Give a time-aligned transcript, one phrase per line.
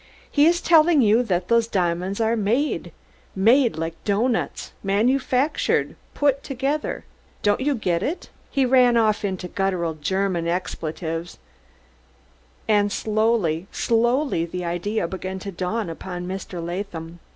[0.31, 2.91] "He iss delling you dat dose diamonds are made
[3.35, 7.03] made like doughnuds, mitoud der hole; manufactured, pud togedher.
[7.43, 11.37] Don'd you ged id?" He ran off into guttural German expletives;
[12.67, 16.65] and slowly, slowly the idea began to dawn upon Mr.
[16.65, 17.19] Latham.